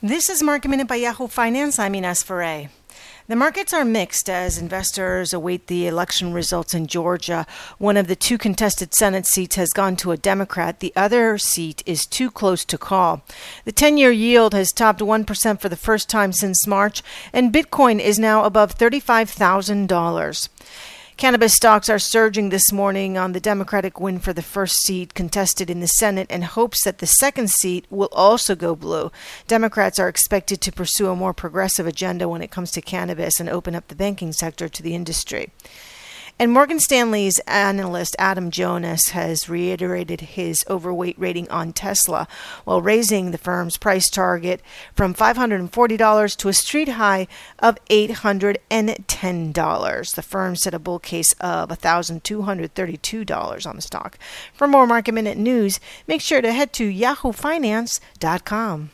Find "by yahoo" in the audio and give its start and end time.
0.86-1.26